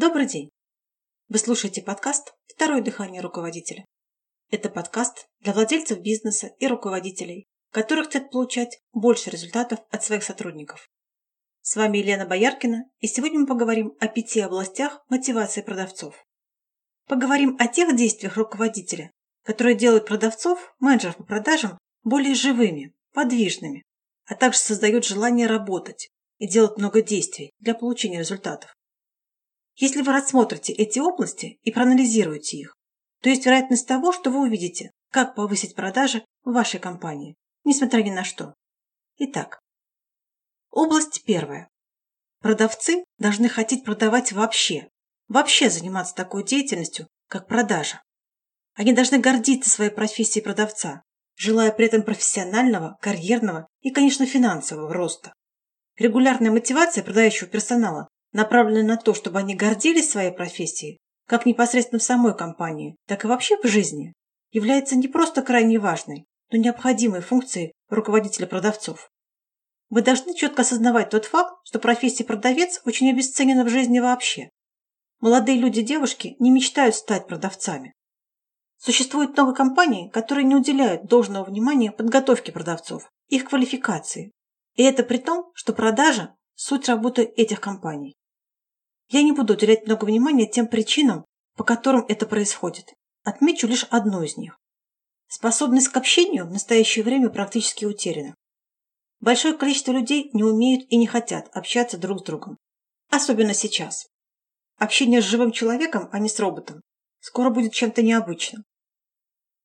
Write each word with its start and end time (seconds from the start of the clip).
Добрый 0.00 0.24
день! 0.24 0.48
Вы 1.28 1.36
слушаете 1.36 1.82
подкаст 1.82 2.32
«Второе 2.46 2.80
дыхание 2.80 3.20
руководителя». 3.20 3.84
Это 4.50 4.70
подкаст 4.70 5.26
для 5.40 5.52
владельцев 5.52 6.00
бизнеса 6.00 6.46
и 6.58 6.66
руководителей, 6.66 7.44
которые 7.70 8.06
хотят 8.06 8.30
получать 8.30 8.80
больше 8.94 9.28
результатов 9.28 9.80
от 9.90 10.02
своих 10.02 10.22
сотрудников. 10.22 10.88
С 11.60 11.76
вами 11.76 11.98
Елена 11.98 12.24
Бояркина, 12.24 12.84
и 13.00 13.08
сегодня 13.08 13.40
мы 13.40 13.46
поговорим 13.46 13.94
о 14.00 14.08
пяти 14.08 14.40
областях 14.40 15.04
мотивации 15.10 15.60
продавцов. 15.60 16.14
Поговорим 17.06 17.56
о 17.58 17.68
тех 17.68 17.94
действиях 17.94 18.38
руководителя, 18.38 19.10
которые 19.44 19.76
делают 19.76 20.06
продавцов, 20.06 20.74
менеджеров 20.78 21.18
по 21.18 21.24
продажам 21.24 21.76
более 22.04 22.34
живыми, 22.34 22.94
подвижными, 23.12 23.82
а 24.24 24.34
также 24.34 24.60
создают 24.60 25.04
желание 25.04 25.46
работать 25.46 26.08
и 26.38 26.48
делать 26.48 26.78
много 26.78 27.02
действий 27.02 27.50
для 27.58 27.74
получения 27.74 28.20
результатов. 28.20 28.74
Если 29.80 30.02
вы 30.02 30.12
рассмотрите 30.12 30.74
эти 30.74 30.98
области 30.98 31.58
и 31.62 31.72
проанализируете 31.72 32.58
их, 32.58 32.76
то 33.22 33.30
есть 33.30 33.46
вероятность 33.46 33.88
того, 33.88 34.12
что 34.12 34.30
вы 34.30 34.42
увидите, 34.42 34.90
как 35.10 35.34
повысить 35.34 35.74
продажи 35.74 36.22
в 36.44 36.52
вашей 36.52 36.78
компании, 36.78 37.34
несмотря 37.64 38.02
ни 38.02 38.10
на 38.10 38.22
что. 38.22 38.54
Итак, 39.16 39.58
область 40.70 41.24
первая. 41.24 41.70
Продавцы 42.40 43.04
должны 43.16 43.48
хотеть 43.48 43.82
продавать 43.82 44.32
вообще, 44.32 44.90
вообще 45.28 45.70
заниматься 45.70 46.14
такой 46.14 46.44
деятельностью, 46.44 47.08
как 47.26 47.48
продажа. 47.48 48.02
Они 48.74 48.92
должны 48.92 49.18
гордиться 49.18 49.70
своей 49.70 49.90
профессией 49.90 50.44
продавца, 50.44 51.04
желая 51.36 51.72
при 51.72 51.86
этом 51.86 52.02
профессионального, 52.02 52.98
карьерного 53.00 53.66
и, 53.80 53.90
конечно, 53.90 54.26
финансового 54.26 54.92
роста. 54.92 55.32
Регулярная 55.96 56.50
мотивация 56.50 57.02
продающего 57.02 57.48
персонала 57.48 58.08
направленная 58.32 58.82
на 58.82 58.96
то, 58.96 59.14
чтобы 59.14 59.38
они 59.38 59.54
гордились 59.54 60.10
своей 60.10 60.32
профессией, 60.32 60.98
как 61.26 61.46
непосредственно 61.46 61.98
в 61.98 62.04
самой 62.04 62.36
компании, 62.36 62.96
так 63.06 63.24
и 63.24 63.28
вообще 63.28 63.56
в 63.56 63.66
жизни, 63.66 64.12
является 64.52 64.96
не 64.96 65.08
просто 65.08 65.42
крайне 65.42 65.78
важной, 65.78 66.26
но 66.50 66.58
необходимой 66.58 67.20
функцией 67.20 67.72
руководителя 67.88 68.46
продавцов. 68.46 69.10
Вы 69.90 70.02
должны 70.02 70.34
четко 70.34 70.62
осознавать 70.62 71.10
тот 71.10 71.24
факт, 71.24 71.54
что 71.64 71.78
профессия 71.78 72.24
продавец 72.24 72.80
очень 72.84 73.10
обесценена 73.10 73.64
в 73.64 73.68
жизни 73.68 73.98
вообще. 73.98 74.50
Молодые 75.20 75.58
люди-девушки 75.58 76.36
не 76.38 76.50
мечтают 76.50 76.94
стать 76.94 77.26
продавцами. 77.26 77.92
Существует 78.78 79.32
много 79.32 79.52
компаний, 79.52 80.08
которые 80.10 80.44
не 80.44 80.54
уделяют 80.54 81.06
должного 81.06 81.44
внимания 81.44 81.92
подготовке 81.92 82.50
продавцов, 82.50 83.10
их 83.28 83.44
квалификации. 83.44 84.32
И 84.76 84.82
это 84.82 85.02
при 85.02 85.18
том, 85.18 85.50
что 85.54 85.72
продажа– 85.72 86.34
суть 86.54 86.88
работы 86.88 87.24
этих 87.24 87.60
компаний. 87.60 88.16
Я 89.10 89.22
не 89.22 89.32
буду 89.32 89.54
уделять 89.54 89.86
много 89.86 90.04
внимания 90.04 90.46
тем 90.46 90.68
причинам, 90.68 91.24
по 91.56 91.64
которым 91.64 92.04
это 92.08 92.26
происходит. 92.26 92.94
Отмечу 93.24 93.66
лишь 93.66 93.84
одну 93.90 94.22
из 94.22 94.36
них. 94.36 94.58
Способность 95.26 95.88
к 95.88 95.96
общению 95.96 96.46
в 96.46 96.52
настоящее 96.52 97.04
время 97.04 97.28
практически 97.28 97.84
утеряна. 97.84 98.34
Большое 99.18 99.54
количество 99.54 99.92
людей 99.92 100.30
не 100.32 100.44
умеют 100.44 100.86
и 100.90 100.96
не 100.96 101.06
хотят 101.06 101.48
общаться 101.52 101.98
друг 101.98 102.20
с 102.20 102.22
другом. 102.22 102.56
Особенно 103.10 103.52
сейчас. 103.52 104.06
Общение 104.78 105.20
с 105.20 105.26
живым 105.26 105.50
человеком, 105.50 106.08
а 106.12 106.20
не 106.20 106.28
с 106.28 106.38
роботом, 106.38 106.80
скоро 107.18 107.50
будет 107.50 107.72
чем-то 107.72 108.02
необычным. 108.02 108.64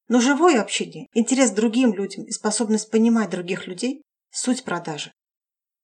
Но 0.07 0.19
живое 0.19 0.59
общение, 0.59 1.07
интерес 1.13 1.51
к 1.51 1.55
другим 1.55 1.93
людям 1.93 2.25
и 2.25 2.31
способность 2.31 2.91
понимать 2.91 3.29
других 3.29 3.67
людей– 3.67 4.01
суть 4.31 4.63
продажи. 4.63 5.13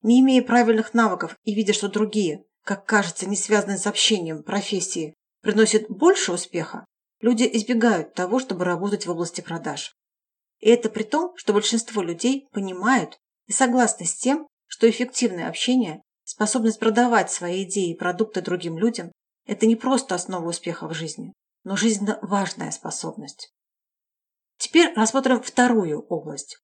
Не 0.02 0.20
имея 0.20 0.42
правильных 0.42 0.94
навыков 0.94 1.38
и 1.44 1.54
видя, 1.54 1.74
что 1.74 1.88
другие, 1.88 2.44
как 2.64 2.86
кажется, 2.86 3.28
не 3.28 3.36
связанные 3.36 3.78
с 3.78 3.88
общением 3.88 4.44
профессии, 4.44 5.14
приносят 5.42 5.90
больше 5.90 6.32
успеха, 6.32 6.86
люди 7.20 7.50
избегают 7.52 8.14
того, 8.14 8.40
чтобы 8.40 8.66
работать 8.66 9.06
в 9.06 9.12
области 9.12 9.42
продаж. 9.42 9.96
И 10.60 10.70
это 10.70 10.90
при 10.90 11.04
том, 11.04 11.36
что 11.38 11.54
большинство 11.54 12.02
людей 12.02 12.48
понимают 12.52 13.20
и 13.48 13.52
согласны 13.52 14.06
с 14.06 14.16
тем, 14.16 14.48
что 14.68 14.90
эффективное 14.90 15.50
общение, 15.50 16.02
способность 16.24 16.80
продавать 16.80 17.32
свои 17.32 17.64
идеи 17.64 17.92
и 17.92 17.98
продукты 17.98 18.42
другим 18.42 18.78
людям– 18.78 19.12
это 19.46 19.66
не 19.66 19.76
просто 19.76 20.16
основа 20.16 20.48
успеха 20.48 20.88
в 20.88 20.94
жизни, 20.94 21.34
но 21.64 21.76
жизненно 21.76 22.20
важная 22.22 22.72
способность. 22.72 23.52
Теперь 24.58 24.94
рассмотрим 24.94 25.42
вторую 25.42 26.06
область. 26.08 26.60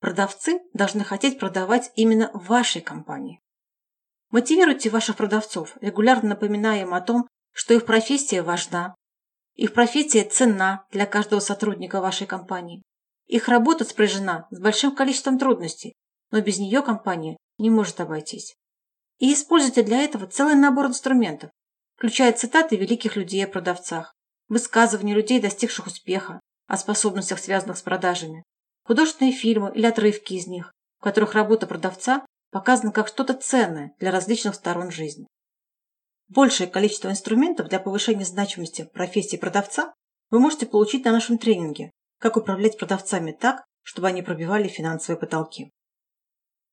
Продавцы 0.00 0.60
должны 0.74 1.02
хотеть 1.02 1.38
продавать 1.38 1.90
именно 1.96 2.30
вашей 2.34 2.82
компании. 2.82 3.40
Мотивируйте 4.34 4.90
ваших 4.90 5.14
продавцов, 5.14 5.76
регулярно 5.80 6.30
напоминая 6.30 6.82
им 6.82 6.92
о 6.92 7.00
том, 7.00 7.28
что 7.52 7.72
их 7.72 7.86
профессия 7.86 8.42
важна, 8.42 8.96
их 9.54 9.72
профессия 9.72 10.24
ценна 10.24 10.86
для 10.90 11.06
каждого 11.06 11.38
сотрудника 11.38 12.00
вашей 12.00 12.26
компании. 12.26 12.82
Их 13.28 13.46
работа 13.46 13.84
спряжена 13.84 14.48
с 14.50 14.58
большим 14.58 14.96
количеством 14.96 15.38
трудностей, 15.38 15.92
но 16.32 16.40
без 16.40 16.58
нее 16.58 16.82
компания 16.82 17.36
не 17.58 17.70
может 17.70 18.00
обойтись. 18.00 18.56
И 19.20 19.32
используйте 19.32 19.84
для 19.84 20.00
этого 20.00 20.26
целый 20.26 20.56
набор 20.56 20.86
инструментов, 20.86 21.50
включая 21.94 22.32
цитаты 22.32 22.74
великих 22.74 23.14
людей 23.14 23.44
о 23.44 23.48
продавцах, 23.48 24.16
высказывания 24.48 25.14
людей, 25.14 25.40
достигших 25.40 25.86
успеха, 25.86 26.40
о 26.66 26.76
способностях, 26.76 27.38
связанных 27.38 27.78
с 27.78 27.82
продажами, 27.82 28.42
художественные 28.82 29.32
фильмы 29.32 29.70
или 29.72 29.86
отрывки 29.86 30.34
из 30.34 30.48
них, 30.48 30.72
в 30.98 31.04
которых 31.04 31.34
работа 31.34 31.68
продавца 31.68 32.26
показано 32.54 32.92
как 32.92 33.08
что-то 33.08 33.34
ценное 33.34 33.96
для 33.98 34.12
различных 34.12 34.54
сторон 34.54 34.92
жизни. 34.92 35.26
Большее 36.28 36.68
количество 36.68 37.08
инструментов 37.10 37.68
для 37.68 37.80
повышения 37.80 38.24
значимости 38.24 38.88
профессии 38.94 39.36
продавца 39.36 39.92
вы 40.30 40.38
можете 40.38 40.66
получить 40.66 41.04
на 41.04 41.10
нашем 41.10 41.36
тренинге 41.36 41.90
«Как 42.20 42.36
управлять 42.36 42.78
продавцами 42.78 43.32
так, 43.32 43.64
чтобы 43.82 44.06
они 44.06 44.22
пробивали 44.22 44.68
финансовые 44.68 45.18
потолки». 45.18 45.72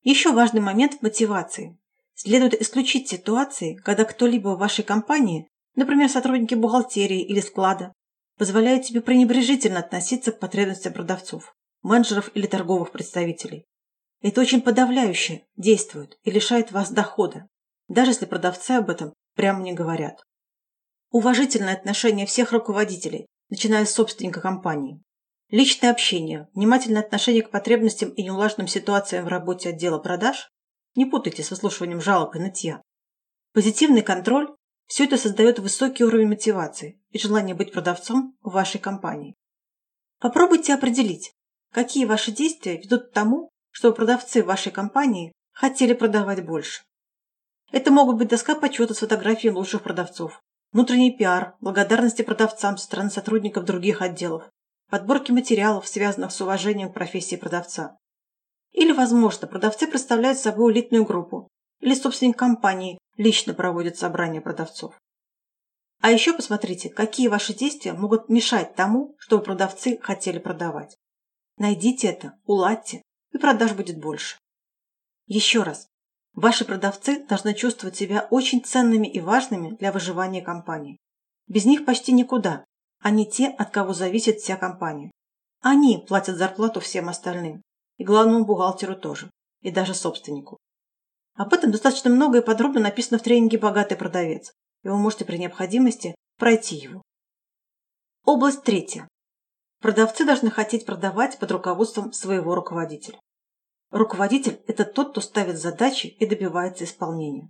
Еще 0.04 0.32
важный 0.32 0.62
момент 0.62 1.00
в 1.00 1.02
мотивации. 1.02 1.80
Следует 2.14 2.62
исключить 2.62 3.10
ситуации, 3.10 3.76
когда 3.78 4.06
кто-либо 4.06 4.50
в 4.50 4.60
вашей 4.60 4.84
компании, 4.84 5.48
например, 5.74 6.10
сотрудники 6.10 6.54
бухгалтерии 6.54 7.26
или 7.26 7.40
склада, 7.40 7.92
позволяет 8.38 8.86
себе 8.86 9.02
пренебрежительно 9.02 9.80
относиться 9.80 10.32
к 10.32 10.40
потребностям 10.40 10.94
продавцов, 10.94 11.56
менеджеров 11.82 12.30
или 12.36 12.46
торговых 12.46 12.92
представителей. 12.92 13.66
Это 14.22 14.42
очень 14.42 14.62
подавляюще 14.62 15.46
действует 15.58 16.20
и 16.24 16.32
лишает 16.32 16.72
вас 16.72 16.92
дохода, 16.92 17.48
даже 17.88 18.12
если 18.12 18.26
продавцы 18.26 18.72
об 18.72 18.90
этом 18.90 19.14
прямо 19.36 19.62
не 19.64 19.74
говорят. 19.74 20.24
Уважительное 21.10 21.74
отношение 21.74 22.26
всех 22.26 22.52
руководителей, 22.52 23.26
начиная 23.50 23.86
с 23.86 23.94
собственника 23.94 24.40
компании. 24.40 25.02
Личное 25.50 25.92
общение, 25.92 26.48
внимательное 26.54 27.02
отношение 27.02 27.42
к 27.42 27.52
потребностям 27.52 28.10
и 28.12 28.24
неулаженным 28.24 28.68
ситуациям 28.68 29.26
в 29.26 29.28
работе 29.28 29.70
отдела 29.70 29.98
продаж 30.00 30.50
не 30.96 31.06
путайте 31.06 31.44
с 31.44 31.50
выслушиванием 31.50 32.00
жалоб 32.00 32.36
и 32.36 32.40
нытья. 32.40 32.82
Позитивный 33.54 34.02
контроль– 34.02 34.50
все 34.88 35.06
это 35.06 35.18
создает 35.18 35.60
высокий 35.60 36.04
уровень 36.04 36.28
мотивации 36.28 37.02
и 37.10 37.18
желание 37.18 37.56
быть 37.56 37.74
продавцом 37.74 38.38
в 38.42 38.52
вашей 38.52 38.80
компании. 38.80 39.36
Попробуйте 40.20 40.74
определить, 40.74 41.34
какие 41.72 42.06
ваши 42.06 42.32
действия 42.32 42.78
ведут 42.78 43.10
к 43.10 43.14
тому, 43.14 43.51
чтобы 43.72 43.96
продавцы 43.96 44.44
вашей 44.44 44.72
компании 44.72 45.32
хотели 45.52 45.94
продавать 45.94 46.46
больше. 46.46 46.84
Это 47.72 47.92
могут 47.92 48.18
быть 48.18 48.28
доска 48.28 48.56
почета 48.56 48.94
с 48.94 49.00
фотографией 49.00 49.54
лучших 49.54 49.82
продавцов, 49.82 50.42
внутренний 50.72 51.16
пиар, 51.16 51.56
благодарности 51.62 52.22
продавцам 52.22 52.78
со 52.78 52.86
стороны 52.86 53.10
сотрудников 53.10 53.66
других 53.66 54.02
отделов, 54.02 54.50
подборки 54.90 55.32
материалов, 55.32 55.88
связанных 55.88 56.32
с 56.32 56.42
уважением 56.42 56.92
к 56.92 56.94
профессии 56.94 57.38
продавца. 57.38 57.98
Или, 58.72 58.92
возможно, 58.92 59.48
продавцы 59.48 59.88
представляют 59.88 60.38
собой 60.38 60.74
элитную 60.74 61.06
группу, 61.06 61.48
или 61.80 61.94
собственник 61.94 62.38
компании 62.38 62.98
лично 63.18 63.54
проводит 63.54 63.98
собрания 63.98 64.42
продавцов. 64.42 64.94
А 66.02 66.12
еще 66.12 66.34
посмотрите, 66.34 66.90
какие 66.90 67.28
ваши 67.28 67.54
действия 67.54 67.94
могут 67.94 68.28
мешать 68.28 68.76
тому, 68.76 69.16
чтобы 69.20 69.44
продавцы 69.44 70.00
хотели 70.02 70.40
продавать. 70.40 70.98
Найдите 71.58 72.08
это, 72.08 72.34
уладьте, 72.46 73.04
и 73.32 73.38
продаж 73.38 73.74
будет 73.74 74.00
больше. 74.00 74.38
Еще 75.28 75.64
раз, 75.64 75.88
ваши 76.34 76.66
продавцы 76.66 77.26
должны 77.26 77.54
чувствовать 77.54 77.96
себя 77.96 78.28
очень 78.32 78.64
ценными 78.64 79.08
и 79.08 79.20
важными 79.20 79.76
для 79.78 79.92
выживания 79.92 80.42
компании. 80.42 80.98
Без 81.48 81.66
них 81.66 81.86
почти 81.86 82.12
никуда. 82.12 82.66
Они 83.00 83.30
те, 83.30 83.48
от 83.48 83.72
кого 83.72 83.94
зависит 83.94 84.40
вся 84.40 84.58
компания. 84.58 85.12
Они 85.62 86.04
платят 86.08 86.38
зарплату 86.38 86.80
всем 86.80 87.10
остальным. 87.10 87.62
И 87.98 88.04
главному 88.04 88.46
бухгалтеру 88.46 88.96
тоже. 88.96 89.30
И 89.62 89.72
даже 89.72 89.94
собственнику. 89.94 90.58
Об 91.36 91.54
этом 91.54 91.72
достаточно 91.72 92.10
много 92.10 92.40
и 92.40 92.46
подробно 92.46 92.82
написано 92.82 93.18
в 93.18 93.24
тренинге 93.24 93.58
«Богатый 93.58 93.96
продавец», 93.96 94.52
и 94.84 94.90
вы 94.90 94.98
можете 94.98 95.26
при 95.26 95.38
необходимости 95.38 96.16
пройти 96.38 96.76
его. 96.76 97.02
Область 98.26 98.64
третья. 98.64 99.08
Продавцы 99.82 100.26
должны 100.26 100.52
хотеть 100.52 100.86
продавать 100.86 101.40
под 101.40 101.52
руководством 101.52 102.14
своего 102.14 102.54
руководителя. 102.54 103.20
Руководитель– 103.90 104.62
это 104.68 104.86
тот, 104.86 105.12
кто 105.12 105.22
ставит 105.22 105.58
задачи 105.58 106.06
и 106.08 106.26
добивается 106.28 106.84
исполнения. 106.84 107.50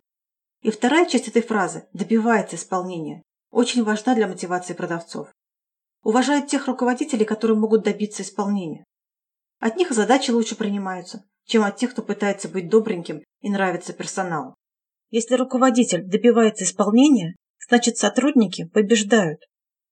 И 0.62 0.72
вторая 0.72 1.06
часть 1.06 1.28
этой 1.28 1.42
фразы 1.42 1.88
«добивается 1.92 2.56
исполнения» 2.56 3.22
очень 3.52 3.84
важна 3.84 4.16
для 4.16 4.28
мотивации 4.28 4.74
продавцов. 4.74 5.28
Уважают 6.04 6.48
тех 6.48 6.68
руководителей, 6.68 7.26
которые 7.26 7.58
могут 7.58 7.84
добиться 7.84 8.24
исполнения. 8.24 8.86
От 9.60 9.76
них 9.76 9.92
задачи 9.92 10.32
лучше 10.32 10.56
принимаются, 10.56 11.26
чем 11.46 11.64
от 11.64 11.76
тех, 11.76 11.92
кто 11.92 12.02
пытается 12.02 12.48
быть 12.48 12.70
добреньким 12.70 13.22
и 13.42 13.50
нравится 13.50 13.92
персоналу. 13.92 14.56
Если 15.10 15.36
руководитель 15.36 16.06
добивается 16.06 16.64
исполнения, 16.64 17.36
значит 17.68 17.98
сотрудники 17.98 18.66
побеждают. 18.70 19.42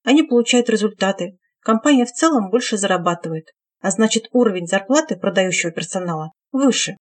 Они 0.03 0.23
получают 0.23 0.69
результаты, 0.69 1.37
компания 1.61 2.05
в 2.05 2.11
целом 2.11 2.49
больше 2.49 2.77
зарабатывает, 2.77 3.45
а 3.81 3.91
значит 3.91 4.27
уровень 4.31 4.67
зарплаты 4.67 5.15
продающего 5.15 5.71
персонала 5.71 6.31
выше. 6.51 6.97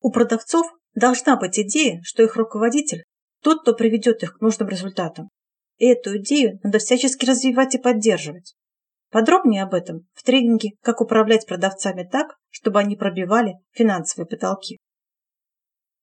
У 0.00 0.10
продавцов 0.10 0.66
должна 0.94 1.36
быть 1.36 1.58
идея, 1.58 2.00
что 2.02 2.22
их 2.22 2.36
руководитель– 2.36 3.04
тот, 3.42 3.62
кто 3.62 3.74
приведет 3.74 4.22
их 4.22 4.38
к 4.38 4.40
нужным 4.40 4.68
результатам. 4.68 5.28
И 5.76 5.86
эту 5.86 6.18
идею 6.18 6.58
надо 6.62 6.78
всячески 6.78 7.24
развивать 7.24 7.74
и 7.74 7.78
поддерживать. 7.78 8.54
Подробнее 9.10 9.62
об 9.62 9.74
этом 9.74 10.06
в 10.12 10.22
тренинге 10.22 10.72
«Как 10.82 11.00
управлять 11.00 11.46
продавцами 11.46 12.06
так, 12.10 12.36
чтобы 12.50 12.80
они 12.80 12.96
пробивали 12.96 13.54
финансовые 13.70 14.26
потолки». 14.26 14.78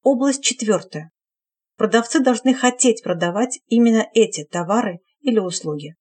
Область 0.01 0.43
четвертая. 0.43 1.11
Продавцы 1.77 2.19
должны 2.19 2.53
хотеть 2.53 3.03
продавать 3.03 3.59
именно 3.67 4.07
эти 4.13 4.45
товары 4.45 4.99
или 5.19 5.39
услуги. 5.39 5.95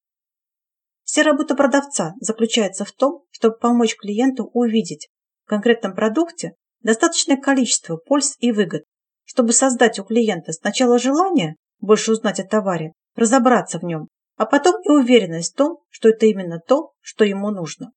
Вся 1.15 1.23
работа 1.23 1.55
продавца 1.55 2.15
заключается 2.19 2.85
в 2.85 2.91
том, 2.91 3.23
чтобы 3.31 3.57
помочь 3.57 3.95
клиенту 3.95 4.51
увидеть 4.53 5.11
в 5.45 5.49
конкретном 5.49 5.95
продукте 5.95 6.57
достаточное 6.83 7.37
количество 7.37 7.99
польз 7.99 8.35
и 8.41 8.51
выгод, 8.51 8.83
чтобы 9.23 9.53
создать 9.53 10.01
у 10.01 10.03
клиента 10.03 10.51
сначала 10.51 10.99
желание 10.99 11.55
больше 11.79 12.11
узнать 12.11 12.41
о 12.41 12.45
товаре, 12.45 12.95
разобраться 13.15 13.79
в 13.79 13.85
нем, 13.85 14.09
а 14.39 14.45
потом 14.45 14.75
и 14.83 14.89
уверенность 14.89 15.53
в 15.53 15.57
том, 15.57 15.79
что 15.89 16.09
это 16.09 16.27
именно 16.27 16.59
то, 16.59 16.95
что 17.01 17.25
ему 17.25 17.53
нужно. 17.53 17.93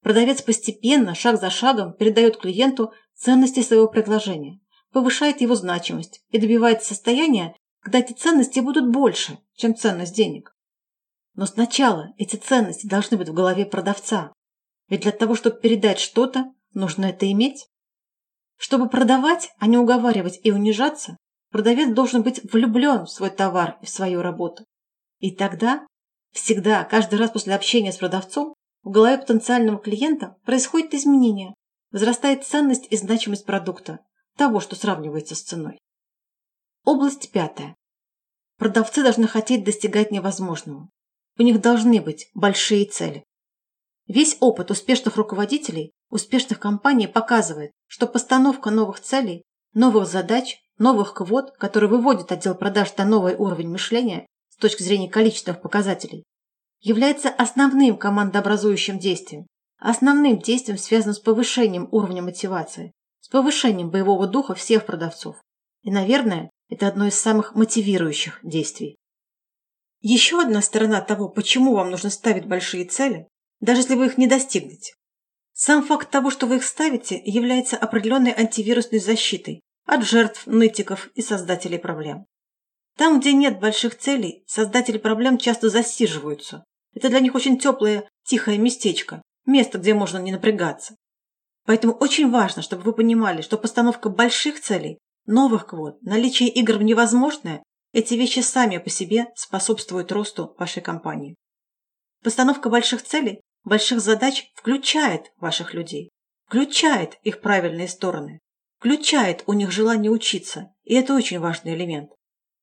Продавец 0.00 0.40
постепенно, 0.40 1.16
шаг 1.16 1.40
за 1.40 1.50
шагом, 1.50 1.94
передает 1.94 2.36
клиенту 2.36 2.92
ценности 3.16 3.60
своего 3.60 3.88
предложения, 3.88 4.60
повышает 4.92 5.40
его 5.40 5.56
значимость 5.56 6.22
и 6.28 6.38
добивается 6.38 6.94
состояния, 6.94 7.56
когда 7.80 7.98
эти 7.98 8.12
ценности 8.12 8.60
будут 8.60 8.88
больше, 8.92 9.40
чем 9.56 9.74
ценность 9.74 10.14
денег. 10.14 10.53
Но 11.34 11.46
сначала 11.46 12.12
эти 12.16 12.36
ценности 12.36 12.86
должны 12.86 13.16
быть 13.16 13.28
в 13.28 13.34
голове 13.34 13.66
продавца. 13.66 14.32
Ведь 14.88 15.02
для 15.02 15.12
того, 15.12 15.34
чтобы 15.34 15.58
передать 15.58 15.98
что-то, 15.98 16.52
нужно 16.72 17.06
это 17.06 17.30
иметь. 17.30 17.66
Чтобы 18.56 18.88
продавать, 18.88 19.50
а 19.58 19.66
не 19.66 19.76
уговаривать 19.76 20.38
и 20.44 20.52
унижаться, 20.52 21.16
продавец 21.50 21.92
должен 21.92 22.22
быть 22.22 22.40
влюблен 22.52 23.04
в 23.04 23.10
свой 23.10 23.30
товар 23.30 23.78
и 23.82 23.86
в 23.86 23.90
свою 23.90 24.22
работу. 24.22 24.64
И 25.18 25.34
тогда, 25.34 25.86
всегда, 26.32 26.84
каждый 26.84 27.18
раз 27.18 27.30
после 27.30 27.54
общения 27.54 27.92
с 27.92 27.96
продавцом, 27.96 28.54
в 28.82 28.90
голове 28.90 29.18
потенциального 29.18 29.78
клиента 29.78 30.36
происходит 30.44 30.94
изменение, 30.94 31.54
возрастает 31.90 32.44
ценность 32.44 32.86
и 32.90 32.96
значимость 32.96 33.46
продукта, 33.46 34.00
того, 34.36 34.60
что 34.60 34.76
сравнивается 34.76 35.34
с 35.34 35.42
ценой. 35.42 35.78
Область 36.84 37.32
пятая. 37.32 37.74
Продавцы 38.58 39.02
должны 39.02 39.26
хотеть 39.26 39.64
достигать 39.64 40.10
невозможного. 40.10 40.90
У 41.38 41.42
них 41.42 41.60
должны 41.60 42.00
быть 42.00 42.30
большие 42.34 42.84
цели. 42.84 43.24
Весь 44.06 44.36
опыт 44.40 44.70
успешных 44.70 45.16
руководителей, 45.16 45.92
успешных 46.10 46.60
компаний 46.60 47.08
показывает, 47.08 47.72
что 47.86 48.06
постановка 48.06 48.70
новых 48.70 49.00
целей, 49.00 49.42
новых 49.72 50.06
задач, 50.06 50.58
новых 50.78 51.14
квот, 51.14 51.52
которые 51.56 51.90
выводят 51.90 52.30
отдел 52.30 52.54
продаж 52.54 52.96
на 52.96 53.04
новый 53.04 53.34
уровень 53.34 53.70
мышления 53.70 54.26
с 54.50 54.56
точки 54.56 54.82
зрения 54.82 55.08
количественных 55.08 55.60
показателей, 55.60 56.24
является 56.80 57.30
основным 57.30 57.96
командообразующим 57.96 58.98
действием, 58.98 59.46
основным 59.78 60.38
действием, 60.38 60.78
связанным 60.78 61.14
с 61.14 61.18
повышением 61.18 61.88
уровня 61.90 62.22
мотивации, 62.22 62.92
с 63.20 63.28
повышением 63.28 63.90
боевого 63.90 64.26
духа 64.26 64.54
всех 64.54 64.86
продавцов. 64.86 65.36
И, 65.82 65.90
наверное, 65.90 66.50
это 66.68 66.86
одно 66.86 67.06
из 67.06 67.14
самых 67.14 67.54
мотивирующих 67.54 68.38
действий. 68.42 68.96
Еще 70.06 70.38
одна 70.42 70.60
сторона 70.60 71.00
того, 71.00 71.30
почему 71.30 71.74
вам 71.74 71.90
нужно 71.90 72.10
ставить 72.10 72.44
большие 72.44 72.84
цели, 72.84 73.26
даже 73.60 73.80
если 73.80 73.94
вы 73.94 74.04
их 74.04 74.18
не 74.18 74.26
достигнете. 74.26 74.92
Сам 75.54 75.82
факт 75.82 76.10
того, 76.10 76.28
что 76.30 76.46
вы 76.46 76.56
их 76.56 76.64
ставите, 76.64 77.18
является 77.24 77.78
определенной 77.78 78.34
антивирусной 78.36 79.00
защитой 79.00 79.62
от 79.86 80.04
жертв, 80.04 80.46
нытиков 80.46 81.08
и 81.14 81.22
создателей 81.22 81.78
проблем. 81.78 82.26
Там, 82.98 83.18
где 83.18 83.32
нет 83.32 83.60
больших 83.60 83.96
целей, 83.96 84.44
создатели 84.46 84.98
проблем 84.98 85.38
часто 85.38 85.70
засиживаются. 85.70 86.64
Это 86.94 87.08
для 87.08 87.20
них 87.20 87.34
очень 87.34 87.58
теплое, 87.58 88.06
тихое 88.26 88.58
местечко, 88.58 89.22
место, 89.46 89.78
где 89.78 89.94
можно 89.94 90.18
не 90.18 90.32
напрягаться. 90.32 90.96
Поэтому 91.64 91.94
очень 91.94 92.30
важно, 92.30 92.60
чтобы 92.60 92.82
вы 92.82 92.92
понимали, 92.92 93.40
что 93.40 93.56
постановка 93.56 94.10
больших 94.10 94.60
целей, 94.60 94.98
новых 95.24 95.68
квот, 95.68 96.02
наличие 96.02 96.50
игр 96.50 96.74
в 96.74 96.82
невозможное 96.82 97.62
эти 97.94 98.14
вещи 98.14 98.40
сами 98.40 98.78
по 98.78 98.90
себе 98.90 99.28
способствуют 99.36 100.10
росту 100.10 100.54
вашей 100.58 100.82
компании. 100.82 101.36
Постановка 102.24 102.68
больших 102.68 103.04
целей, 103.04 103.40
больших 103.62 104.00
задач 104.00 104.50
включает 104.56 105.32
ваших 105.36 105.74
людей, 105.74 106.10
включает 106.46 107.14
их 107.22 107.40
правильные 107.40 107.86
стороны, 107.86 108.40
включает 108.80 109.44
у 109.46 109.52
них 109.52 109.70
желание 109.70 110.10
учиться, 110.10 110.74
и 110.82 110.94
это 110.94 111.14
очень 111.14 111.38
важный 111.38 111.74
элемент. 111.74 112.10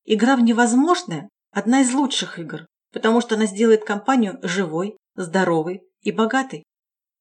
Игра 0.04 0.36
в 0.36 0.42
невозможное– 0.42 1.30
одна 1.52 1.80
из 1.80 1.94
лучших 1.94 2.38
игр, 2.38 2.66
потому 2.92 3.22
что 3.22 3.36
она 3.36 3.46
сделает 3.46 3.86
компанию 3.86 4.38
живой, 4.44 4.98
здоровой 5.16 5.82
и 6.02 6.12
богатой. 6.12 6.66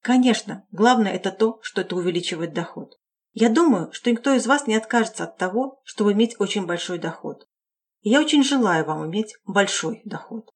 Конечно, 0.01 0.65
главное 0.71 1.13
это 1.13 1.31
то, 1.31 1.59
что 1.61 1.79
это 1.79 1.95
увеличивает 1.95 2.51
доход. 2.51 2.97
Я 3.31 3.47
думаю, 3.47 3.89
что 3.93 4.11
никто 4.11 4.33
из 4.33 4.47
вас 4.47 4.67
не 4.67 4.75
откажется 4.75 5.23
от 5.23 5.37
того, 5.37 5.79
чтобы 5.85 6.11
иметь 6.11 6.35
очень 6.39 6.65
большой 6.65 6.99
доход 6.99 7.47
я 8.01 8.19
очень 8.19 8.43
желаю 8.43 8.85
вам 8.85 9.07
иметь 9.07 9.35
большой 9.45 10.01
доход. 10.05 10.49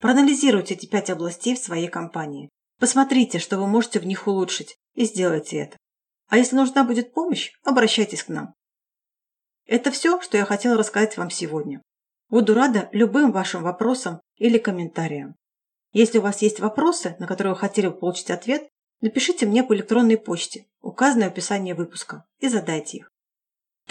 Проанализируйте 0.00 0.74
эти 0.74 0.86
пять 0.86 1.10
областей 1.10 1.54
в 1.54 1.58
своей 1.58 1.88
компании. 1.88 2.48
Посмотрите, 2.78 3.38
что 3.38 3.58
вы 3.58 3.66
можете 3.66 4.00
в 4.00 4.06
них 4.06 4.26
улучшить, 4.26 4.76
и 4.94 5.04
сделайте 5.04 5.58
это. 5.58 5.76
А 6.28 6.38
если 6.38 6.56
нужна 6.56 6.82
будет 6.82 7.12
помощь, 7.12 7.52
обращайтесь 7.62 8.24
к 8.24 8.28
нам. 8.28 8.54
Это 9.66 9.90
все, 9.90 10.20
что 10.20 10.36
я 10.36 10.44
хотела 10.44 10.76
рассказать 10.76 11.16
вам 11.16 11.30
сегодня. 11.30 11.82
Буду 12.30 12.54
рада 12.54 12.88
любым 12.92 13.30
вашим 13.30 13.62
вопросам 13.62 14.20
или 14.36 14.58
комментариям. 14.58 15.36
Если 15.92 16.18
у 16.18 16.22
вас 16.22 16.40
есть 16.40 16.58
вопросы, 16.58 17.14
на 17.18 17.26
которые 17.26 17.52
вы 17.52 17.58
хотели 17.58 17.88
бы 17.88 17.94
получить 17.94 18.30
ответ, 18.30 18.66
напишите 19.02 19.44
мне 19.44 19.62
по 19.62 19.74
электронной 19.74 20.16
почте, 20.16 20.66
указанной 20.80 21.26
в 21.26 21.32
описании 21.32 21.74
выпуска, 21.74 22.24
и 22.38 22.48
задайте 22.48 22.98
их. 22.98 23.11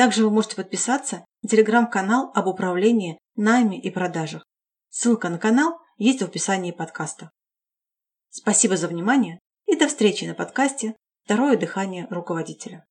Также 0.01 0.23
вы 0.23 0.31
можете 0.31 0.55
подписаться 0.55 1.23
на 1.43 1.49
телеграм-канал 1.49 2.31
об 2.33 2.47
управлении, 2.47 3.19
найме 3.35 3.79
и 3.79 3.91
продажах. 3.91 4.43
Ссылка 4.89 5.29
на 5.29 5.37
канал 5.37 5.77
есть 5.97 6.23
в 6.23 6.25
описании 6.25 6.71
подкаста. 6.71 7.29
Спасибо 8.31 8.77
за 8.77 8.87
внимание 8.87 9.37
и 9.67 9.75
до 9.75 9.87
встречи 9.87 10.25
на 10.25 10.33
подкасте 10.33 10.95
«Второе 11.23 11.55
дыхание 11.55 12.07
руководителя». 12.09 12.83